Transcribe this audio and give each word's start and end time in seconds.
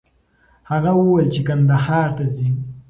هغه 0.71 0.91
وویل 0.95 1.27
چې 1.35 1.41
کندهار 1.47 2.09
ته 2.17 2.23
ځي. 2.35 2.49